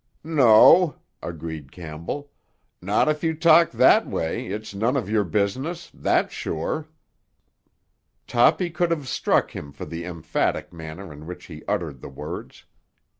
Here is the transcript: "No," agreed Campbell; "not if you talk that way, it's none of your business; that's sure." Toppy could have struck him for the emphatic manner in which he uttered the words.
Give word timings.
"No," 0.23 0.95
agreed 1.21 1.71
Campbell; 1.71 2.31
"not 2.81 3.07
if 3.07 3.23
you 3.23 3.35
talk 3.35 3.69
that 3.69 4.07
way, 4.07 4.47
it's 4.47 4.73
none 4.73 4.97
of 4.97 5.07
your 5.07 5.23
business; 5.23 5.91
that's 5.93 6.33
sure." 6.33 6.87
Toppy 8.25 8.71
could 8.71 8.89
have 8.89 9.07
struck 9.07 9.51
him 9.55 9.71
for 9.71 9.85
the 9.85 10.03
emphatic 10.05 10.73
manner 10.73 11.13
in 11.13 11.27
which 11.27 11.45
he 11.45 11.61
uttered 11.67 12.01
the 12.01 12.09
words. 12.09 12.65